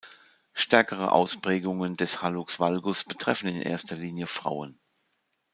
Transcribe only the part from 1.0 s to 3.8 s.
Ausprägungen des "Hallux valgus" betreffen in